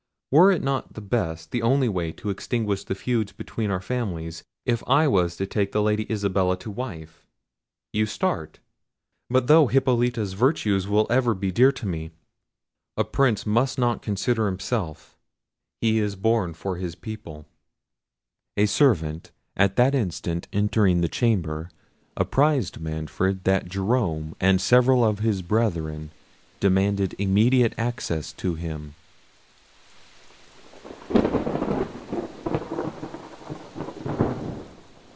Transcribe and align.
Were 0.33 0.49
it 0.49 0.63
not 0.63 0.93
the 0.93 1.01
best, 1.01 1.51
the 1.51 1.61
only 1.61 1.89
way 1.89 2.13
to 2.13 2.29
extinguish 2.29 2.85
the 2.85 2.95
feuds 2.95 3.33
between 3.33 3.69
our 3.69 3.81
families, 3.81 4.45
if 4.65 4.81
I 4.87 5.05
was 5.05 5.35
to 5.35 5.45
take 5.45 5.73
the 5.73 5.81
Lady 5.81 6.09
Isabella 6.09 6.55
to 6.59 6.71
wife? 6.71 7.25
You 7.91 8.05
start. 8.05 8.59
But 9.29 9.47
though 9.47 9.67
Hippolita's 9.67 10.31
virtues 10.31 10.87
will 10.87 11.05
ever 11.09 11.33
be 11.33 11.51
dear 11.51 11.73
to 11.73 11.85
me, 11.85 12.11
a 12.95 13.03
Prince 13.03 13.45
must 13.45 13.77
not 13.77 14.01
consider 14.01 14.45
himself; 14.45 15.17
he 15.81 15.99
is 15.99 16.15
born 16.15 16.53
for 16.53 16.77
his 16.77 16.95
people." 16.95 17.45
A 18.55 18.67
servant 18.67 19.31
at 19.57 19.75
that 19.75 19.93
instant 19.93 20.47
entering 20.53 21.01
the 21.01 21.09
chamber 21.09 21.71
apprised 22.15 22.79
Manfred 22.79 23.43
that 23.43 23.67
Jerome 23.67 24.37
and 24.39 24.61
several 24.61 25.03
of 25.03 25.19
his 25.19 25.41
brethren 25.41 26.09
demanded 26.61 27.15
immediate 27.19 27.73
access 27.77 28.31
to 28.31 28.55
him. 28.55 28.95